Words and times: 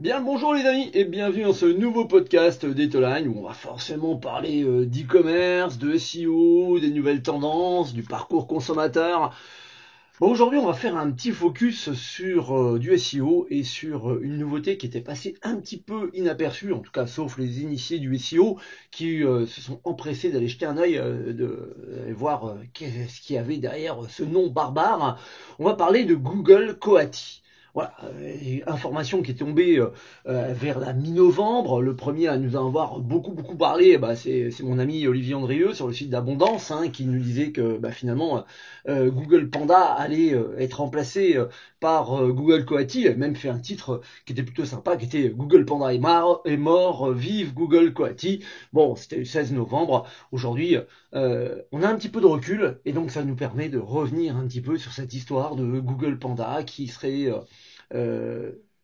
Bien 0.00 0.20
bonjour 0.20 0.54
les 0.54 0.64
amis 0.64 0.92
et 0.94 1.04
bienvenue 1.04 1.42
dans 1.42 1.52
ce 1.52 1.66
nouveau 1.66 2.04
podcast 2.04 2.64
d'Etoline 2.64 3.26
où 3.26 3.40
on 3.40 3.48
va 3.48 3.52
forcément 3.52 4.14
parler 4.14 4.62
euh, 4.62 4.86
d'e-commerce, 4.86 5.76
de 5.76 5.98
SEO, 5.98 6.78
des 6.78 6.92
nouvelles 6.92 7.20
tendances, 7.20 7.94
du 7.94 8.04
parcours 8.04 8.46
consommateur. 8.46 9.34
Aujourd'hui 10.20 10.60
on 10.60 10.66
va 10.66 10.74
faire 10.74 10.96
un 10.96 11.10
petit 11.10 11.32
focus 11.32 11.92
sur 11.94 12.56
euh, 12.56 12.78
du 12.78 12.96
SEO 12.96 13.48
et 13.50 13.64
sur 13.64 14.12
euh, 14.12 14.20
une 14.22 14.38
nouveauté 14.38 14.78
qui 14.78 14.86
était 14.86 15.00
passée 15.00 15.34
un 15.42 15.56
petit 15.56 15.80
peu 15.80 16.12
inaperçue, 16.14 16.72
en 16.72 16.78
tout 16.78 16.92
cas 16.92 17.08
sauf 17.08 17.36
les 17.36 17.62
initiés 17.62 17.98
du 17.98 18.16
SEO 18.18 18.60
qui 18.92 19.22
se 19.22 19.60
sont 19.60 19.80
empressés 19.82 20.30
d'aller 20.30 20.46
jeter 20.46 20.66
un 20.66 20.78
œil 20.78 20.94
de 20.94 21.74
voir 22.14 22.54
qu'est-ce 22.72 23.20
qu'il 23.20 23.34
y 23.34 23.38
avait 23.40 23.56
derrière 23.56 23.98
ce 24.08 24.22
nom 24.22 24.46
barbare. 24.46 25.20
On 25.58 25.64
va 25.64 25.74
parler 25.74 26.04
de 26.04 26.14
Google 26.14 26.78
Coati. 26.78 27.42
Voilà, 27.78 27.94
euh, 28.02 28.58
information 28.66 29.22
qui 29.22 29.30
est 29.30 29.34
tombée 29.34 29.78
euh, 29.78 29.92
euh, 30.26 30.52
vers 30.52 30.80
la 30.80 30.92
mi-novembre. 30.92 31.80
Le 31.80 31.94
premier 31.94 32.26
à 32.26 32.36
nous 32.36 32.56
en 32.56 32.66
avoir 32.66 32.98
beaucoup 32.98 33.30
beaucoup 33.30 33.54
parlé, 33.54 33.98
bah, 33.98 34.16
c'est 34.16 34.50
mon 34.64 34.80
ami 34.80 35.06
Olivier 35.06 35.36
Andrieux 35.36 35.74
sur 35.74 35.86
le 35.86 35.92
site 35.92 36.10
d'Abondance, 36.10 36.72
hein, 36.72 36.88
qui 36.88 37.04
nous 37.04 37.20
disait 37.20 37.52
que 37.52 37.78
bah, 37.78 37.92
finalement 37.92 38.44
Google 38.88 39.50
Panda 39.50 39.78
allait 39.78 40.34
être 40.58 40.80
remplacé 40.80 41.36
par 41.78 42.26
Google 42.28 42.64
Coati. 42.64 43.02
Il 43.02 43.08
a 43.08 43.14
même 43.14 43.36
fait 43.36 43.50
un 43.50 43.58
titre 43.58 44.00
qui 44.24 44.32
était 44.32 44.42
plutôt 44.42 44.64
sympa, 44.64 44.96
qui 44.96 45.04
était 45.04 45.28
Google 45.28 45.64
Panda 45.66 45.92
est, 45.92 46.00
est 46.50 46.56
mort, 46.56 47.12
vive 47.12 47.52
Google 47.54 47.92
Coati. 47.92 48.42
Bon, 48.72 48.96
c'était 48.96 49.18
le 49.18 49.24
16 49.24 49.52
novembre. 49.52 50.06
Aujourd'hui, 50.32 50.76
on 51.12 51.82
a 51.82 51.86
un 51.86 51.96
petit 51.96 52.08
peu 52.08 52.20
de 52.20 52.26
recul 52.26 52.80
et 52.86 52.92
donc 52.92 53.10
ça 53.10 53.22
nous 53.22 53.36
permet 53.36 53.68
de 53.68 53.78
revenir 53.78 54.36
un 54.36 54.46
petit 54.46 54.62
peu 54.62 54.78
sur 54.78 54.92
cette 54.92 55.12
histoire 55.12 55.54
de 55.54 55.78
Google 55.80 56.18
Panda 56.18 56.62
qui 56.64 56.88
serait 56.88 57.30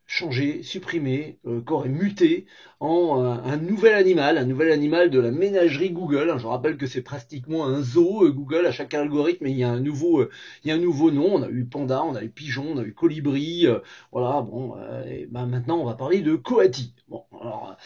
changé, 0.07 0.63
supprimé, 0.63 1.39
euh, 1.47 1.61
qu'aurait 1.63 1.89
muté 1.89 2.47
en 2.79 3.23
euh, 3.23 3.37
un 3.43 3.57
nouvel 3.57 3.95
animal, 3.95 4.37
un 4.37 4.45
nouvel 4.45 4.71
animal 4.71 5.09
de 5.11 5.19
la 5.19 5.31
ménagerie 5.31 5.91
Google. 5.91 6.35
Je 6.39 6.47
rappelle 6.47 6.77
que 6.77 6.87
c'est 6.87 7.01
pratiquement 7.01 7.65
un 7.67 7.81
zoo 7.83 8.31
Google 8.31 8.67
à 8.67 8.71
chaque 8.71 8.93
algorithme, 8.95 9.47
il 9.47 9.57
y 9.57 9.63
a 9.65 9.71
un 9.71 9.81
nouveau, 9.81 10.23
il 10.63 10.69
y 10.69 10.71
a 10.71 10.75
un 10.75 10.79
nouveau 10.79 11.11
nom. 11.11 11.35
On 11.35 11.43
a 11.43 11.49
eu 11.49 11.65
panda, 11.65 12.03
on 12.03 12.15
a 12.15 12.23
eu 12.23 12.29
pigeon, 12.29 12.73
on 12.75 12.79
a 12.79 12.83
eu 12.83 12.93
colibri. 12.93 13.67
voilà, 14.13 14.43
bon, 14.43 14.75
et 15.07 15.27
ben 15.27 15.47
maintenant 15.47 15.79
on 15.81 15.85
va 15.85 15.95
parler 15.95 16.21
de 16.21 16.35
coati. 16.37 16.93
Bon, 17.09 17.25
alors. 17.41 17.77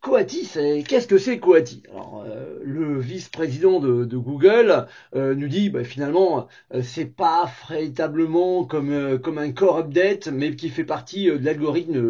Coati, 0.00 0.48
qu'est-ce 0.88 1.06
que 1.06 1.18
c'est 1.18 1.38
Coati? 1.38 1.82
Alors, 1.90 2.24
euh, 2.26 2.58
le 2.64 2.98
vice-président 2.98 3.80
de, 3.80 4.16
Google 4.16 4.86
euh, 5.14 5.34
nous 5.34 5.46
dit 5.46 5.68
bah, 5.68 5.84
finalement 5.84 6.48
euh, 6.72 6.80
c'est 6.82 7.04
pas 7.04 7.50
véritablement 7.68 8.64
comme 8.64 9.18
comme 9.18 9.36
un 9.36 9.52
core 9.52 9.76
update, 9.76 10.28
mais 10.28 10.56
qui 10.56 10.70
fait 10.70 10.84
partie 10.84 11.26
de 11.26 11.44
l'algorithme 11.44 12.00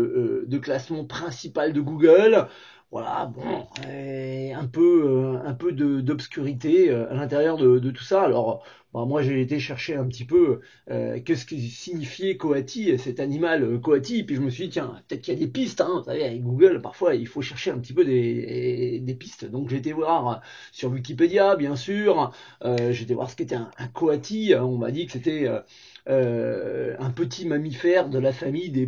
de 0.47 0.59
classement 0.59 1.05
principal 1.05 1.73
de 1.73 1.81
Google. 1.81 2.47
Voilà, 2.91 3.27
bon, 3.33 3.67
un 3.87 4.67
peu 4.67 5.39
un 5.45 5.55
peu 5.55 5.73
d'obscurité 5.73 6.91
à 6.91 7.15
l'intérieur 7.15 7.57
de, 7.57 7.91
tout 7.91 8.03
ça. 8.03 8.23
Alors 8.23 8.65
bah, 8.93 9.05
moi 9.05 9.23
j'ai 9.23 9.41
été 9.41 9.61
chercher 9.61 9.95
un 9.95 10.07
petit 10.09 10.25
peu 10.25 10.61
euh, 10.91 11.21
qu'est-ce 11.25 11.47
que 11.47 11.57
signifiait 11.57 12.37
Coati, 12.37 12.99
cet 12.99 13.21
animal 13.21 13.63
euh, 13.63 13.79
Coati, 13.79 14.25
puis 14.25 14.35
je 14.35 14.41
me 14.41 14.51
suis 14.51 14.65
dit 14.65 14.71
tiens, 14.71 15.01
peut-être 15.07 15.23
qu'il 15.23 15.35
y 15.35 15.37
a 15.37 15.41
des 15.41 15.47
pistes, 15.47 15.81
hein, 15.81 15.99
vous 15.99 16.05
savez, 16.05 16.25
avec 16.25 16.43
Google, 16.43 16.81
parfois 16.83 17.15
il 17.15 17.29
faut 17.29 17.41
chercher 17.41 17.71
un 17.71 17.79
petit 17.79 17.93
peu 17.93 18.05
des, 18.05 19.17
pistes. 19.19 19.45
Donc 19.45 19.69
j'ai 19.69 19.77
été 19.77 19.93
voir 19.93 20.41
sur 20.73 20.91
Wikipédia, 20.91 21.55
bien 21.55 21.77
sûr, 21.77 22.33
euh, 22.65 22.93
j'ai 22.93 23.05
été 23.05 23.15
voir 23.15 23.31
ce 23.31 23.37
qu'était 23.37 23.55
un, 23.55 23.71
un 23.79 23.87
Coati, 23.87 24.55
on 24.59 24.79
m'a 24.79 24.91
dit 24.91 25.07
que 25.07 25.13
c'était 25.13 25.47
euh, 25.47 25.61
euh, 26.09 26.97
un 26.99 27.11
petit 27.11 27.47
mammifère 27.47 28.09
de 28.09 28.19
la 28.19 28.33
famille 28.33 28.71
des 28.71 28.87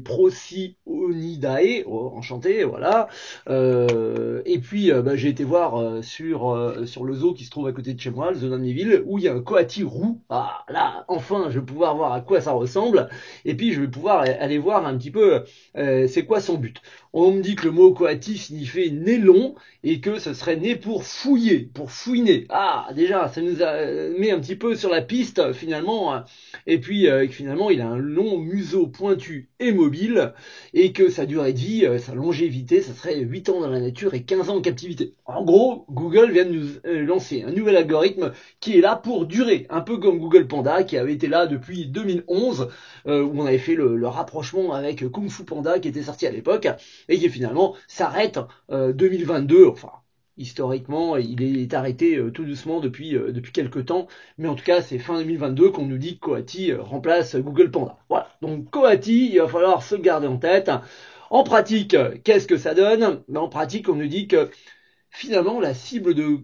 Procyon 1.12 1.82
oh, 1.86 2.12
enchanté, 2.16 2.64
voilà. 2.64 3.08
Euh, 3.48 4.42
et 4.44 4.58
puis 4.58 4.91
euh, 4.91 5.02
bah, 5.02 5.16
j'ai 5.16 5.28
été 5.28 5.44
voir 5.44 6.02
sur 6.02 6.72
sur 6.86 7.04
le 7.04 7.14
zoo 7.14 7.34
qui 7.34 7.44
se 7.44 7.50
trouve 7.50 7.66
à 7.66 7.72
côté 7.72 7.94
de 7.94 8.00
chez 8.00 8.10
moi, 8.10 8.30
le 8.30 8.38
zoo 8.38 8.48
d'Amnéville, 8.48 9.02
où 9.06 9.19
il 9.19 9.24
y 9.24 9.28
a 9.28 9.34
un 9.34 9.41
coati 9.41 9.82
roux. 9.82 10.20
Ah 10.28 10.64
là, 10.69 11.04
enfin, 11.09 11.47
je 11.50 11.59
vais 11.59 11.64
pouvoir 11.64 11.97
voir 11.97 12.12
à 12.12 12.20
quoi 12.20 12.41
ça 12.41 12.53
ressemble, 12.53 13.09
et 13.44 13.54
puis 13.54 13.72
je 13.72 13.81
vais 13.81 13.88
pouvoir 13.88 14.20
aller 14.20 14.59
voir 14.59 14.87
un 14.87 14.97
petit 14.97 15.10
peu 15.10 15.44
c'est 15.75 16.25
quoi 16.26 16.41
son 16.41 16.54
but. 16.54 16.81
On 17.14 17.31
me 17.31 17.42
dit 17.42 17.56
que 17.56 17.66
le 17.66 17.72
mot 17.72 17.92
coati 17.92 18.38
signifie 18.38 18.91
né 18.91 19.19
long 19.19 19.54
et 19.84 20.00
que 20.00 20.19
ce 20.19 20.32
serait 20.32 20.56
né 20.56 20.76
pour 20.76 21.04
fouiller, 21.04 21.69
pour 21.75 21.91
fouiner. 21.91 22.47
Ah, 22.48 22.88
déjà, 22.94 23.28
ça 23.28 23.42
nous 23.42 23.62
a 23.62 23.84
mis 24.19 24.31
un 24.31 24.41
petit 24.41 24.56
peu 24.56 24.75
sur 24.75 24.88
la 24.88 25.03
piste 25.03 25.53
finalement. 25.53 26.22
Et 26.66 26.78
puis 26.78 27.08
euh, 27.08 27.28
finalement 27.28 27.70
il 27.70 27.81
a 27.81 27.88
un 27.88 27.97
long 27.97 28.38
museau 28.38 28.87
pointu 28.87 29.48
et 29.58 29.72
mobile 29.72 30.32
et 30.75 30.92
que 30.92 31.01
sa 31.08 31.26
durée 31.26 31.52
de 31.52 31.58
vie, 31.58 31.86
euh, 31.86 31.98
sa 31.98 32.14
longévité, 32.14 32.82
ça 32.82 32.92
serait 32.92 33.18
8 33.18 33.48
ans 33.48 33.60
dans 33.60 33.70
la 33.70 33.80
nature 33.80 34.14
et 34.14 34.22
15 34.22 34.50
ans 34.50 34.56
en 34.56 34.60
captivité. 34.60 35.14
En 35.24 35.44
gros, 35.44 35.86
Google 35.90 36.32
vient 36.32 36.44
de 36.44 36.52
nous 36.52 36.68
euh, 36.86 37.04
lancer 37.04 37.42
un 37.42 37.52
nouvel 37.52 37.76
algorithme 37.76 38.32
qui 38.60 38.76
est 38.76 38.80
là 38.80 38.96
pour 38.96 39.26
durer, 39.26 39.66
un 39.70 39.80
peu 39.80 39.98
comme 39.98 40.18
Google 40.18 40.46
Panda 40.46 40.82
qui 40.82 40.96
avait 40.96 41.12
été 41.12 41.28
là 41.28 41.46
depuis 41.46 41.86
2011 41.86 42.68
où 43.06 43.10
on 43.10 43.46
avait 43.46 43.58
fait 43.58 43.74
le, 43.74 44.06
rapprochement 44.06 44.72
avec 44.72 45.08
Kung 45.10 45.28
Fu 45.28 45.44
Panda 45.44 45.78
qui 45.78 45.88
était 45.88 46.02
sorti 46.02 46.26
à 46.26 46.30
l'époque 46.30 46.68
et 47.08 47.19
qui 47.19 47.28
finalement 47.28 47.74
s'arrête 47.88 48.38
2022, 48.70 49.66
enfin 49.66 49.90
historiquement, 50.36 51.16
il 51.16 51.42
est 51.42 51.74
arrêté 51.74 52.16
euh, 52.16 52.30
tout 52.30 52.44
doucement 52.44 52.80
depuis, 52.80 53.16
euh, 53.16 53.32
depuis 53.32 53.52
quelques 53.52 53.86
temps, 53.86 54.08
mais 54.38 54.48
en 54.48 54.54
tout 54.54 54.64
cas, 54.64 54.82
c'est 54.82 54.98
fin 54.98 55.19
2022 55.19 55.70
qu'on 55.70 55.86
nous 55.86 55.98
dit 55.98 56.19
que 56.19 56.26
Coati 56.26 56.72
euh, 56.72 56.82
remplace 56.82 57.36
Google 57.36 57.70
Panda. 57.70 57.98
Voilà, 58.08 58.28
donc 58.42 58.70
Coati, 58.70 59.30
il 59.32 59.38
va 59.41 59.48
falloir 59.48 59.82
se 59.82 59.94
garder 59.94 60.26
en 60.26 60.36
tête. 60.38 60.70
En 61.30 61.44
pratique, 61.44 61.97
qu'est-ce 62.25 62.47
que 62.47 62.58
ça 62.58 62.75
donne? 62.75 63.22
Ben, 63.28 63.41
En 63.41 63.48
pratique, 63.48 63.88
on 63.88 63.94
nous 63.94 64.06
dit 64.08 64.28
que 64.28 64.50
finalement, 65.10 65.60
la 65.60 65.75
cible 65.75 66.14
de 66.14 66.41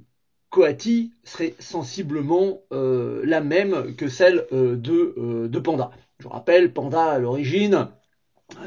Coati 0.50 1.12
serait 1.24 1.54
sensiblement 1.58 2.62
la 2.70 3.40
même 3.42 3.94
que 3.96 4.08
celle 4.08 4.46
de, 4.50 5.46
de 5.46 5.58
Panda. 5.58 5.90
Je 6.20 6.28
rappelle, 6.28 6.72
Panda 6.72 7.04
à 7.04 7.18
l'origine, 7.18 7.88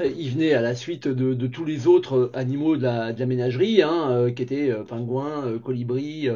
il 0.03 0.30
venait 0.31 0.53
à 0.53 0.62
la 0.62 0.75
suite 0.75 1.08
de, 1.08 1.47
tous 1.47 1.66
les 1.66 1.88
autres 1.88 2.31
animaux 2.34 2.78
de 2.78 2.84
la, 2.84 3.25
ménagerie, 3.25 3.81
hein, 3.81 4.12
euh, 4.12 4.31
qui 4.31 4.44
étaient 4.44 4.70
euh, 4.70 4.84
pingouins, 4.84 5.46
euh, 5.46 5.59
colibris, 5.59 6.30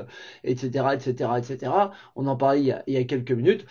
etc., 0.43 0.85
etc., 0.93 1.29
etc. 1.37 1.71
On 2.15 2.27
en 2.27 2.35
parlait 2.35 2.61
il 2.87 2.93
y 2.93 2.97
a, 2.97 3.03
quelques 3.03 3.31
minutes. 3.31 3.65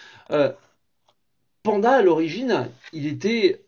Panda, 1.64 1.92
à 1.92 2.02
l'origine, 2.02 2.68
il 2.92 3.06
était 3.06 3.64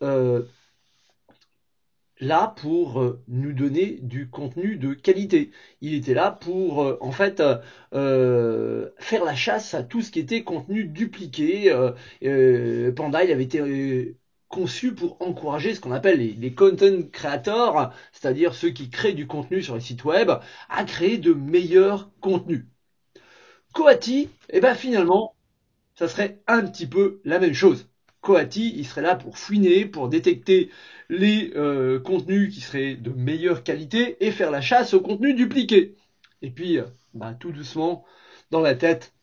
là 2.20 2.54
pour 2.60 3.16
nous 3.26 3.52
donner 3.52 3.98
du 4.02 4.28
contenu 4.28 4.76
de 4.76 4.92
qualité. 4.94 5.50
Il 5.80 5.94
était 5.94 6.14
là 6.14 6.30
pour, 6.30 6.98
en 7.00 7.10
fait, 7.10 7.42
faire 7.92 9.24
la 9.24 9.34
chasse 9.34 9.72
à 9.74 9.82
tout 9.82 10.02
ce 10.02 10.10
qui 10.10 10.20
était 10.20 10.44
contenu 10.44 10.84
dupliqué. 10.84 11.70
Panda, 12.94 13.24
il 13.24 13.32
avait 13.32 13.44
été 13.44 14.14
conçu 14.48 14.94
pour 14.94 15.16
encourager 15.20 15.74
ce 15.74 15.80
qu'on 15.80 15.92
appelle 15.92 16.18
les, 16.18 16.54
content 16.54 17.02
creators, 17.12 17.92
c'est-à-dire 18.12 18.54
ceux 18.54 18.70
qui 18.70 18.90
créent 18.90 19.14
du 19.14 19.26
contenu 19.26 19.62
sur 19.62 19.74
les 19.74 19.80
sites 19.80 20.04
web, 20.04 20.30
à 20.68 20.84
créer 20.84 21.18
de 21.18 21.32
meilleurs 21.32 22.10
contenus. 22.20 22.66
Coati, 23.72 24.30
eh 24.50 24.60
ben 24.60 24.74
finalement, 24.74 25.35
ça 25.96 26.08
serait 26.08 26.40
un 26.46 26.62
petit 26.66 26.86
peu 26.86 27.20
la 27.24 27.38
même 27.38 27.54
chose. 27.54 27.88
Coati, 28.20 28.74
il 28.76 28.86
serait 28.86 29.02
là 29.02 29.16
pour 29.16 29.38
fouiner, 29.38 29.86
pour 29.86 30.08
détecter 30.08 30.70
les 31.08 31.52
euh, 31.56 32.00
contenus 32.00 32.54
qui 32.54 32.60
seraient 32.60 32.94
de 32.94 33.10
meilleure 33.10 33.62
qualité 33.62 34.16
et 34.24 34.30
faire 34.30 34.50
la 34.50 34.60
chasse 34.60 34.94
aux 34.94 35.00
contenus 35.00 35.36
dupliqués. 35.36 35.96
Et 36.42 36.50
puis, 36.50 36.78
euh, 36.78 36.84
bah, 37.14 37.34
tout 37.38 37.52
doucement, 37.52 38.04
dans 38.50 38.60
la 38.60 38.74
tête, 38.74 39.14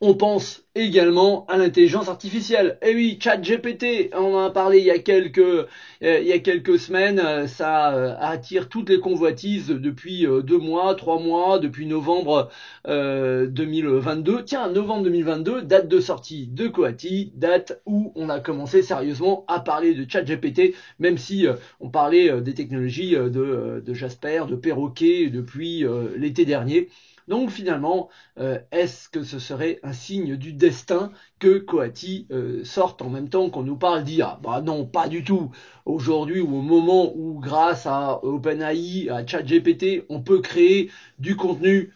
on 0.00 0.14
pense 0.14 0.62
également 0.76 1.44
à 1.46 1.56
l'intelligence 1.56 2.08
artificielle. 2.08 2.78
Eh 2.82 2.94
oui, 2.94 3.18
ChatGPT, 3.20 4.10
on 4.14 4.32
en 4.34 4.44
a 4.44 4.50
parlé 4.50 4.78
il 4.78 4.84
y 4.84 4.92
a 4.92 5.00
quelques, 5.00 5.38
euh, 5.38 5.66
il 6.00 6.26
y 6.26 6.32
a 6.32 6.38
quelques 6.38 6.78
semaines, 6.78 7.18
euh, 7.18 7.48
ça 7.48 7.92
euh, 7.96 8.14
attire 8.20 8.68
toutes 8.68 8.90
les 8.90 9.00
convoitises 9.00 9.70
depuis 9.70 10.24
deux 10.44 10.58
mois, 10.58 10.94
trois 10.94 11.18
mois, 11.18 11.58
depuis 11.58 11.86
novembre 11.86 12.48
2022. 12.86 14.44
Tiens, 14.44 14.70
novembre 14.70 15.02
2022, 15.04 15.62
date 15.62 15.88
de 15.88 15.98
sortie 15.98 16.46
de 16.46 16.68
Coati, 16.68 17.32
date 17.34 17.80
où 17.84 18.12
on 18.14 18.28
a 18.28 18.38
commencé 18.38 18.82
sérieusement 18.82 19.44
à 19.48 19.58
parler 19.58 19.94
de 19.94 20.08
ChatGPT, 20.08 20.74
même 21.00 21.18
si 21.18 21.46
on 21.80 21.90
parlait 21.90 22.40
des 22.40 22.54
technologies 22.54 23.12
de 23.12 23.94
Jasper, 23.94 24.44
de 24.48 24.54
Perroquet 24.54 25.28
depuis 25.28 25.84
l'été 26.16 26.44
dernier. 26.44 26.88
Donc 27.28 27.50
finalement, 27.50 28.08
euh, 28.38 28.58
est-ce 28.72 29.08
que 29.10 29.22
ce 29.22 29.38
serait 29.38 29.78
un 29.82 29.92
signe 29.92 30.36
du 30.36 30.54
destin 30.54 31.12
que 31.38 31.58
Coati 31.58 32.26
euh, 32.30 32.64
sorte 32.64 33.02
en 33.02 33.10
même 33.10 33.28
temps 33.28 33.50
qu'on 33.50 33.62
nous 33.62 33.76
parle 33.76 34.02
d'IA 34.02 34.40
Bah 34.42 34.62
non, 34.62 34.86
pas 34.86 35.08
du 35.08 35.22
tout. 35.24 35.50
Aujourd'hui 35.84 36.40
ou 36.40 36.56
au 36.56 36.62
moment 36.62 37.12
où 37.14 37.38
grâce 37.38 37.84
à 37.86 38.24
OpenAI, 38.24 39.10
à 39.10 39.26
ChatGPT, 39.26 40.04
on 40.08 40.20
peut 40.22 40.40
créer 40.40 40.90
du 41.18 41.36
contenu 41.36 41.92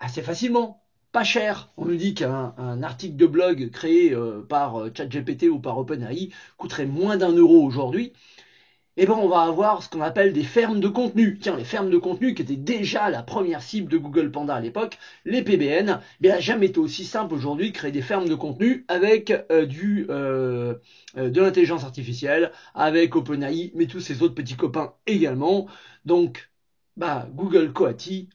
assez 0.00 0.22
facilement, 0.22 0.82
pas 1.12 1.24
cher. 1.24 1.70
On 1.76 1.84
nous 1.84 1.96
dit 1.96 2.14
qu'un 2.14 2.82
article 2.82 3.16
de 3.16 3.26
blog 3.26 3.70
créé 3.70 4.14
euh, 4.14 4.42
par 4.42 4.86
ChatGPT 4.96 5.50
ou 5.50 5.60
par 5.60 5.76
OpenAI 5.78 6.30
coûterait 6.56 6.86
moins 6.86 7.18
d'un 7.18 7.32
euro 7.32 7.62
aujourd'hui. 7.62 8.14
Eh 8.96 9.06
ben 9.06 9.14
on 9.14 9.28
va 9.28 9.42
avoir 9.42 9.82
ce 9.82 9.88
qu'on 9.88 10.02
appelle 10.02 10.32
des 10.32 10.42
fermes 10.42 10.80
de 10.80 10.88
contenu. 10.88 11.38
Tiens, 11.38 11.56
les 11.56 11.64
fermes 11.64 11.90
de 11.90 11.96
contenu 11.96 12.34
qui 12.34 12.42
étaient 12.42 12.56
déjà 12.56 13.08
la 13.08 13.22
première 13.22 13.62
cible 13.62 13.90
de 13.90 13.96
Google 13.96 14.30
Panda 14.30 14.54
à 14.54 14.60
l'époque, 14.60 14.98
les 15.24 15.42
PBN, 15.42 15.98
eh 16.00 16.00
bien 16.20 16.38
jamais 16.40 16.66
été 16.66 16.78
aussi 16.78 17.04
simple 17.04 17.34
aujourd'hui 17.34 17.70
de 17.70 17.74
créer 17.74 17.90
des 17.92 18.02
fermes 18.02 18.28
de 18.28 18.34
contenu 18.34 18.84
avec 18.88 19.32
euh, 19.50 19.64
du 19.64 20.06
euh, 20.10 20.74
euh, 21.16 21.30
de 21.30 21.40
l'intelligence 21.40 21.84
artificielle, 21.84 22.52
avec 22.74 23.16
OpenAI, 23.16 23.72
mais 23.74 23.86
tous 23.86 24.00
ces 24.00 24.22
autres 24.22 24.34
petits 24.34 24.56
copains 24.56 24.92
également. 25.06 25.66
Donc, 26.04 26.50
bah 26.96 27.26
Google 27.32 27.72
Coati, 27.72 28.28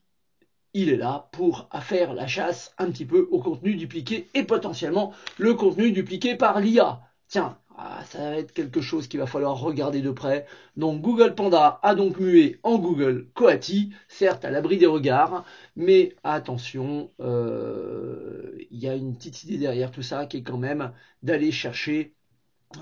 il 0.74 0.90
est 0.90 0.98
là 0.98 1.30
pour 1.32 1.70
faire 1.82 2.14
la 2.14 2.28
chasse 2.28 2.74
un 2.80 2.90
petit 2.92 3.06
peu 3.06 3.28
au 3.32 3.40
contenu 3.40 3.76
dupliqué 3.76 4.28
et 4.34 4.44
potentiellement 4.44 5.14
le 5.38 5.54
contenu 5.54 5.92
dupliqué 5.92 6.36
par 6.36 6.60
l'IA. 6.60 7.02
Tiens, 7.28 7.58
ah, 7.80 8.04
ça 8.06 8.18
va 8.32 8.38
être 8.38 8.54
quelque 8.54 8.82
chose 8.82 9.08
qu'il 9.08 9.20
va 9.20 9.28
falloir 9.28 9.60
regarder 9.60 10.02
de 10.02 10.10
près. 10.10 10.48
Donc 10.78 11.02
Google 11.02 11.36
Panda 11.36 11.80
a 11.84 11.94
donc 11.94 12.20
mué 12.20 12.60
en 12.64 12.80
Google 12.80 13.28
Coati, 13.36 13.94
certes 14.08 14.46
à 14.46 14.50
l'abri 14.50 14.78
des 14.78 14.88
regards, 14.88 15.46
mais 15.76 16.16
attention, 16.24 17.12
euh, 17.20 18.58
il 18.72 18.80
y 18.80 18.90
a 18.90 18.96
une 18.96 19.16
petite 19.16 19.44
idée 19.44 19.60
derrière 19.60 19.92
tout 19.92 20.02
ça 20.02 20.26
qui 20.26 20.38
est 20.38 20.42
quand 20.42 20.58
même 20.58 20.92
d'aller 21.22 21.52
chercher 21.52 22.16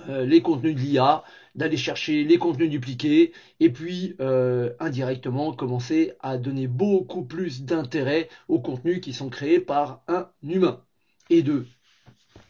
euh, 0.08 0.26
les 0.26 0.42
contenus 0.42 0.76
de 0.76 0.80
l'IA, 0.80 1.26
d'aller 1.56 1.78
chercher 1.78 2.24
les 2.24 2.38
contenus 2.38 2.70
dupliqués, 2.70 3.34
et 3.60 3.70
puis 3.72 4.16
euh, 4.22 4.74
indirectement 4.80 5.52
commencer 5.54 6.14
à 6.22 6.38
donner 6.38 6.68
beaucoup 6.68 7.26
plus 7.26 7.64
d'intérêt 7.64 8.30
aux 8.48 8.62
contenus 8.62 9.02
qui 9.02 9.12
sont 9.12 9.30
créés 9.30 9.60
par 9.60 10.04
un 10.08 10.30
humain. 10.42 10.82
Et 11.30 11.42
de 11.44 11.66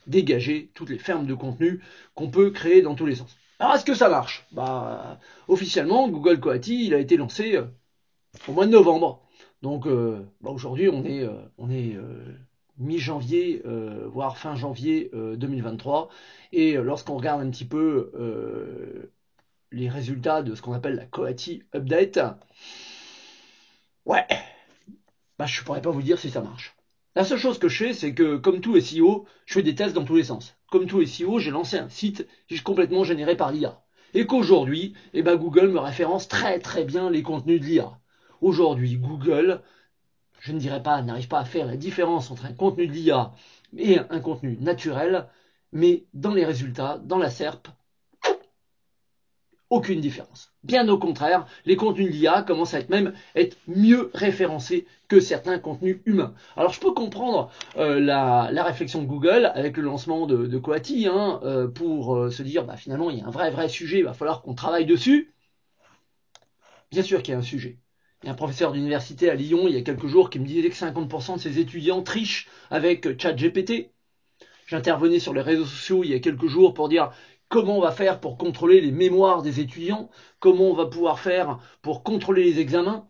dégager 0.07 0.71
toutes 0.73 0.89
les 0.89 0.97
fermes 0.97 1.25
de 1.25 1.33
contenu 1.33 1.81
qu'on 2.13 2.29
peut 2.29 2.51
créer 2.51 2.81
dans 2.81 2.95
tous 2.95 3.05
les 3.05 3.15
sens. 3.15 3.37
Alors 3.59 3.75
est-ce 3.75 3.85
que 3.85 3.93
ça 3.93 4.09
marche? 4.09 4.45
Bah 4.51 5.19
officiellement 5.47 6.09
Google 6.09 6.39
Coati 6.39 6.85
il 6.87 6.93
a 6.93 6.99
été 6.99 7.17
lancé 7.17 7.55
euh, 7.55 7.65
au 8.47 8.51
mois 8.51 8.65
de 8.65 8.71
novembre. 8.71 9.21
Donc 9.61 9.87
euh, 9.87 10.25
bah, 10.41 10.51
aujourd'hui 10.51 10.89
on 10.89 11.05
est 11.05 11.21
euh, 11.21 11.33
on 11.57 11.69
est 11.69 11.97
mi-janvier 12.77 13.63
voire 14.07 14.37
fin 14.37 14.55
janvier 14.55 15.09
2023 15.13 16.09
et 16.51 16.73
lorsqu'on 16.73 17.15
regarde 17.15 17.41
un 17.41 17.49
petit 17.49 17.63
peu 17.63 18.11
les 19.71 19.87
résultats 19.87 20.41
de 20.41 20.55
ce 20.55 20.61
qu'on 20.61 20.73
appelle 20.73 20.95
la 20.95 21.05
Coati 21.05 21.63
Update, 21.73 22.19
ouais, 24.05 24.27
bah 25.39 25.45
je 25.45 25.63
pourrais 25.63 25.81
pas 25.81 25.91
vous 25.91 26.01
dire 26.01 26.19
si 26.19 26.29
ça 26.29 26.41
marche. 26.41 26.74
La 27.15 27.23
seule 27.23 27.39
chose 27.39 27.59
que 27.59 27.69
je 27.69 27.85
sais, 27.85 27.93
c'est 27.93 28.13
que 28.13 28.35
comme 28.35 28.59
tout 28.59 28.77
SEO, 28.77 29.25
je 29.45 29.53
fais 29.53 29.63
des 29.63 29.73
tests 29.73 29.95
dans 29.95 30.03
tous 30.03 30.17
les 30.17 30.25
sens. 30.25 30.57
Comme 30.69 30.85
tout 30.85 31.05
SEO, 31.05 31.39
j'ai 31.39 31.49
lancé 31.49 31.77
un 31.77 31.87
site 31.87 32.27
complètement 32.65 33.05
généré 33.05 33.37
par 33.37 33.53
l'IA. 33.53 33.81
Et 34.13 34.25
qu'aujourd'hui, 34.25 34.93
eh 35.13 35.23
ben 35.23 35.37
Google 35.37 35.69
me 35.69 35.79
référence 35.79 36.27
très 36.27 36.59
très 36.59 36.83
bien 36.83 37.09
les 37.09 37.23
contenus 37.23 37.61
de 37.61 37.65
l'IA. 37.65 37.97
Aujourd'hui, 38.41 38.97
Google, 38.97 39.61
je 40.41 40.51
ne 40.51 40.59
dirais 40.59 40.83
pas, 40.83 41.01
n'arrive 41.01 41.29
pas 41.29 41.39
à 41.39 41.45
faire 41.45 41.65
la 41.65 41.77
différence 41.77 42.31
entre 42.31 42.45
un 42.45 42.53
contenu 42.53 42.85
de 42.85 42.91
l'IA 42.91 43.31
et 43.77 43.97
un 43.97 44.19
contenu 44.19 44.57
naturel, 44.59 45.27
mais 45.71 46.05
dans 46.13 46.33
les 46.33 46.45
résultats, 46.45 46.97
dans 46.97 47.17
la 47.17 47.29
SERP, 47.29 47.69
aucune 49.75 49.99
différence. 49.99 50.53
Bien 50.63 50.87
au 50.87 50.97
contraire, 50.97 51.45
les 51.65 51.75
contenus 51.75 52.07
de 52.07 52.13
l'IA 52.13 52.43
commencent 52.43 52.73
à 52.73 52.79
être 52.79 52.89
même 52.89 53.13
être 53.35 53.57
mieux 53.67 54.09
référencés 54.13 54.87
que 55.09 55.19
certains 55.19 55.59
contenus 55.59 55.99
humains. 56.05 56.33
Alors 56.55 56.71
je 56.71 56.79
peux 56.79 56.93
comprendre 56.93 57.51
euh, 57.77 57.99
la, 57.99 58.63
réflexion 58.63 59.01
de 59.01 59.05
Google 59.05 59.51
avec 59.53 59.75
le 59.75 59.83
lancement 59.83 60.27
de, 60.27 60.57
Coati 60.57 61.07
hein, 61.07 61.41
euh, 61.43 61.67
pour 61.67 62.15
euh, 62.15 62.31
se 62.31 62.41
dire 62.41 62.63
bah, 62.63 62.77
finalement 62.77 63.11
il 63.11 63.19
y 63.19 63.21
a 63.21 63.27
un 63.27 63.31
vrai 63.31 63.51
vrai 63.51 63.67
sujet, 63.67 63.99
il 63.99 64.05
va 64.05 64.13
falloir 64.13 64.41
qu'on 64.41 64.55
travaille 64.55 64.85
dessus. 64.85 65.33
Bien 66.89 67.03
sûr 67.03 67.21
qu'il 67.21 67.33
y 67.33 67.35
a 67.35 67.39
un 67.39 67.43
sujet. 67.43 67.79
Il 68.23 68.27
y 68.27 68.29
a 68.29 68.31
un 68.31 68.35
professeur 68.35 68.71
d'université 68.71 69.29
à 69.29 69.35
Lyon 69.35 69.67
il 69.67 69.75
y 69.75 69.77
a 69.77 69.81
quelques 69.81 70.07
jours 70.07 70.29
qui 70.29 70.39
me 70.39 70.45
disait 70.45 70.69
que 70.69 70.75
50% 70.75 71.35
de 71.35 71.41
ses 71.41 71.59
étudiants 71.59 72.01
trichent 72.01 72.47
avec 72.71 73.21
ChatGPT. 73.21 73.91
J'intervenais 74.67 75.19
sur 75.19 75.33
les 75.33 75.41
réseaux 75.41 75.65
sociaux 75.65 76.05
il 76.05 76.11
y 76.11 76.15
a 76.15 76.19
quelques 76.19 76.47
jours 76.47 76.73
pour 76.73 76.87
dire 76.87 77.11
comment 77.49 77.77
on 77.77 77.81
va 77.81 77.91
faire 77.91 78.19
pour 78.19 78.37
contrôler 78.37 78.81
les 78.81 78.91
mémoires 78.91 79.41
des 79.41 79.59
étudiants, 79.59 80.09
comment 80.39 80.69
on 80.71 80.73
va 80.73 80.85
pouvoir 80.87 81.19
faire 81.19 81.59
pour 81.81 82.03
contrôler 82.03 82.43
les 82.43 82.59
examens? 82.59 83.09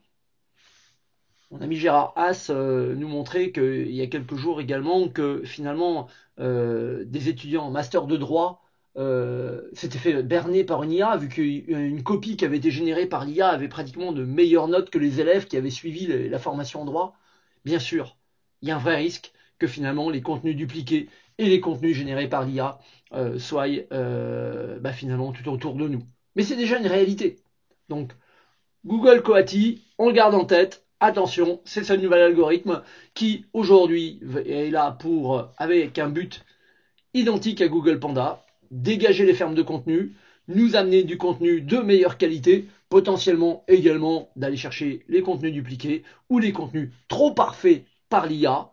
Mon 1.51 1.61
ami 1.61 1.75
Gérard 1.75 2.13
Haas 2.15 2.47
euh, 2.49 2.95
nous 2.95 3.07
montrait 3.07 3.51
qu'il 3.51 3.91
y 3.91 4.01
a 4.01 4.07
quelques 4.07 4.35
jours 4.35 4.59
également 4.61 5.07
que 5.09 5.43
finalement 5.45 6.07
euh, 6.39 7.03
des 7.05 7.29
étudiants 7.29 7.65
en 7.65 7.71
master 7.71 8.07
de 8.07 8.17
droit 8.17 8.63
euh, 8.97 9.61
s'étaient 9.73 9.97
fait 9.99 10.23
berner 10.23 10.63
par 10.63 10.83
une 10.83 10.91
IA, 10.91 11.17
vu 11.17 11.29
qu'une 11.29 12.03
copie 12.03 12.35
qui 12.37 12.45
avait 12.45 12.57
été 12.57 12.71
générée 12.71 13.05
par 13.05 13.25
l'IA 13.25 13.49
avait 13.49 13.67
pratiquement 13.67 14.11
de 14.11 14.23
meilleures 14.23 14.67
notes 14.67 14.89
que 14.89 14.97
les 14.97 15.19
élèves 15.21 15.45
qui 15.47 15.57
avaient 15.57 15.69
suivi 15.69 16.07
la 16.29 16.39
formation 16.39 16.81
en 16.81 16.85
droit. 16.85 17.15
Bien 17.65 17.79
sûr, 17.79 18.17
il 18.61 18.69
y 18.69 18.71
a 18.71 18.75
un 18.75 18.79
vrai 18.79 18.95
risque 18.97 19.31
que 19.59 19.67
finalement 19.67 20.09
les 20.09 20.21
contenus 20.21 20.55
dupliqués 20.55 21.09
et 21.37 21.49
les 21.49 21.59
contenus 21.59 21.95
générés 21.95 22.27
par 22.27 22.45
l'IA 22.45 22.79
euh, 23.13 23.39
soient 23.39 23.67
euh, 23.91 24.79
bah, 24.79 24.93
finalement 24.93 25.31
tout 25.31 25.47
autour 25.49 25.75
de 25.75 25.87
nous. 25.87 26.03
Mais 26.35 26.43
c'est 26.43 26.55
déjà 26.55 26.77
une 26.77 26.87
réalité. 26.87 27.37
Donc 27.89 28.11
Google 28.85 29.21
Coati, 29.21 29.81
on 29.97 30.07
le 30.07 30.13
garde 30.13 30.35
en 30.35 30.45
tête. 30.45 30.83
Attention, 30.99 31.59
c'est 31.65 31.83
ce 31.83 31.93
nouvel 31.93 32.21
algorithme 32.21 32.81
qui 33.13 33.45
aujourd'hui 33.53 34.21
est 34.45 34.71
là 34.71 34.91
pour, 34.91 35.49
avec 35.57 35.99
un 35.99 36.09
but 36.09 36.43
identique 37.13 37.61
à 37.61 37.67
Google 37.67 37.99
Panda, 37.99 38.45
dégager 38.71 39.25
les 39.25 39.33
fermes 39.33 39.55
de 39.55 39.61
contenu, 39.61 40.15
nous 40.47 40.75
amener 40.75 41.03
du 41.03 41.17
contenu 41.17 41.61
de 41.61 41.77
meilleure 41.79 42.17
qualité, 42.17 42.65
potentiellement 42.89 43.63
également 43.67 44.29
d'aller 44.35 44.57
chercher 44.57 45.03
les 45.07 45.21
contenus 45.21 45.53
dupliqués 45.53 46.03
ou 46.29 46.39
les 46.39 46.53
contenus 46.53 46.91
trop 47.07 47.31
parfaits 47.31 47.83
par 48.09 48.25
l'IA 48.25 48.71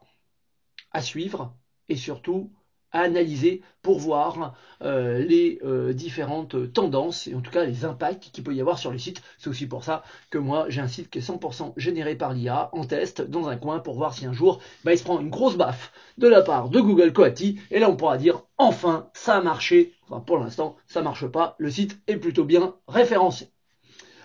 à 0.93 1.03
suivre 1.03 1.55
et 1.93 1.97
surtout 1.97 2.51
analyser 2.93 3.63
pour 3.83 3.99
voir 3.99 4.55
euh, 4.83 5.19
les 5.25 5.59
euh, 5.65 5.93
différentes 5.93 6.73
tendances 6.73 7.27
et 7.27 7.35
en 7.35 7.41
tout 7.41 7.51
cas 7.51 7.65
les 7.65 7.85
impacts 7.85 8.31
qu'il 8.31 8.45
peut 8.45 8.55
y 8.55 8.61
avoir 8.61 8.79
sur 8.79 8.91
le 8.91 8.99
site. 8.99 9.23
C'est 9.39 9.49
aussi 9.49 9.67
pour 9.67 9.85
ça 9.85 10.03
que 10.31 10.39
moi 10.39 10.67
j'ai 10.69 10.81
un 10.81 10.89
site 10.89 11.11
qui 11.11 11.19
est 11.19 11.23
100% 11.23 11.73
généré 11.77 12.15
par 12.15 12.33
l'IA 12.33 12.69
en 12.73 12.85
test 12.85 13.23
dans 13.23 13.49
un 13.49 13.57
coin 13.57 13.79
pour 13.79 13.95
voir 13.95 14.15
si 14.15 14.27
un 14.27 14.33
jour 14.33 14.61
bah, 14.85 14.93
il 14.93 14.99
se 14.99 15.05
prend 15.05 15.21
une 15.21 15.31
grosse 15.31 15.57
baffe 15.57 15.93
de 16.19 16.29
la 16.29 16.43
part 16.43 16.69
de 16.69 16.81
Google 16.81 17.13
Coati 17.13 17.61
et 17.71 17.79
là 17.79 17.89
on 17.89 17.97
pourra 17.97 18.19
dire 18.19 18.43
enfin 18.59 19.09
ça 19.15 19.37
a 19.37 19.43
marché. 19.43 19.95
Enfin 20.09 20.21
pour 20.21 20.39
l'instant 20.39 20.77
ça 20.87 21.03
marche 21.03 21.27
pas, 21.27 21.57
le 21.59 21.71
site 21.71 21.99
est 22.07 22.17
plutôt 22.17 22.45
bien 22.45 22.75
référencé. 22.89 23.52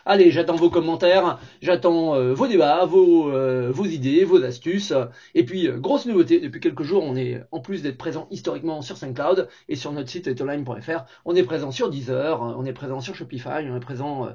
Allez, 0.09 0.31
j'attends 0.31 0.55
vos 0.55 0.69
commentaires, 0.69 1.37
j'attends 1.61 2.15
euh, 2.15 2.33
vos 2.33 2.47
débats, 2.47 2.85
vos, 2.85 3.29
euh, 3.29 3.69
vos, 3.73 3.83
idées, 3.83 4.23
vos 4.23 4.41
astuces. 4.41 4.93
Et 5.35 5.43
puis, 5.43 5.67
euh, 5.67 5.79
grosse 5.79 6.05
nouveauté, 6.05 6.39
depuis 6.39 6.61
quelques 6.61 6.83
jours, 6.83 7.03
on 7.03 7.17
est, 7.17 7.43
en 7.51 7.59
plus 7.59 7.81
d'être 7.81 7.97
présent 7.97 8.25
historiquement 8.31 8.81
sur 8.81 8.95
SoundCloud 8.95 9.49
et 9.67 9.75
sur 9.75 9.91
notre 9.91 10.09
site 10.09 10.27
etoline.fr, 10.27 11.03
on 11.25 11.35
est 11.35 11.43
présent 11.43 11.71
sur 11.71 11.89
Deezer, 11.89 12.41
on 12.41 12.63
est 12.63 12.71
présent 12.71 13.01
sur 13.01 13.15
Shopify, 13.15 13.69
on 13.69 13.75
est 13.75 13.81
présent 13.81 14.29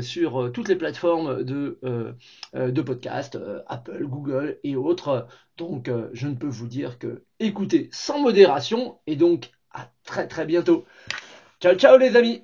sur 0.00 0.50
toutes 0.52 0.68
les 0.68 0.76
plateformes 0.76 1.44
de, 1.44 1.78
de 2.54 2.82
podcast, 2.82 3.38
Apple, 3.68 4.06
Google 4.06 4.58
et 4.64 4.74
autres. 4.74 5.28
Donc, 5.56 5.88
je 6.14 6.26
ne 6.26 6.34
peux 6.34 6.48
vous 6.48 6.66
dire 6.66 6.98
que 6.98 7.22
écoutez 7.38 7.88
sans 7.92 8.18
modération 8.20 8.98
et 9.06 9.14
donc 9.14 9.50
à 9.72 9.88
très 10.04 10.26
très 10.26 10.46
bientôt. 10.46 10.84
Ciao 11.60 11.74
ciao 11.76 11.96
les 11.96 12.16
amis 12.16 12.42